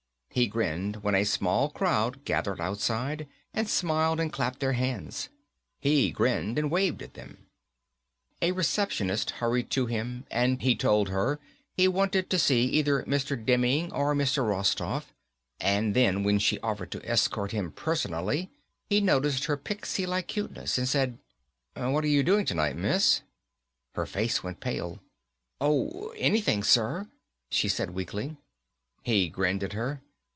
He 0.33 0.47
grinned 0.47 1.03
when 1.03 1.13
a 1.13 1.25
small 1.25 1.69
crowd 1.69 2.23
gathered 2.23 2.61
outside 2.61 3.27
and 3.53 3.67
smiled 3.67 4.17
and 4.17 4.31
clapped 4.31 4.61
their 4.61 4.71
hands. 4.71 5.27
He 5.81 6.09
grinned 6.09 6.57
and 6.57 6.71
waved 6.71 6.99
to 6.99 7.07
them. 7.07 7.47
A 8.41 8.53
receptionist 8.53 9.31
hurried 9.31 9.69
to 9.71 9.87
him 9.87 10.23
and 10.31 10.61
he 10.61 10.73
told 10.73 11.09
her 11.09 11.41
he 11.75 11.85
wanted 11.89 12.29
to 12.29 12.39
see 12.39 12.61
either 12.63 13.03
Mr. 13.03 13.35
Demming 13.45 13.91
or 13.91 14.15
Mr. 14.15 14.47
Rostoff, 14.47 15.13
and 15.59 15.93
then 15.93 16.23
when 16.23 16.39
she 16.39 16.61
offered 16.61 16.91
to 16.91 17.05
escort 17.05 17.51
him 17.51 17.69
personally 17.69 18.49
he 18.87 19.01
noticed 19.01 19.43
her 19.45 19.57
pixie 19.57 20.05
like 20.05 20.27
cuteness 20.29 20.77
and 20.77 20.87
said, 20.87 21.17
"What're 21.75 22.05
you 22.05 22.23
doing 22.23 22.45
tonight, 22.45 22.77
Miss?" 22.77 23.21
Her 23.95 24.05
face 24.05 24.41
went 24.41 24.61
pale. 24.61 25.01
"Oh, 25.59 26.13
anything, 26.15 26.63
sir," 26.63 27.09
she 27.49 27.67
said 27.67 27.89
weakly. 27.89 28.37
He 29.03 29.27
grinned 29.27 29.61
at 29.61 29.73
her. 29.73 30.01